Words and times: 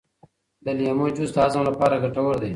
د 0.65 0.67
لیمو 0.77 1.05
جوس 1.15 1.31
د 1.33 1.37
هضم 1.45 1.61
لپاره 1.69 2.01
ګټور 2.03 2.35
دی. 2.41 2.49